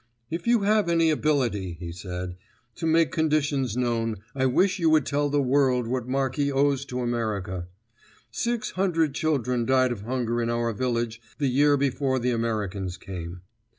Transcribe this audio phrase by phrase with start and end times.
[0.31, 2.35] "If you have any ability," he said,
[2.77, 7.01] "to make conditions known, I wish you would tell the world what Marki owes to
[7.01, 7.67] America.
[8.31, 13.41] Six hundred children died of hunger in our village the year before the Americans came.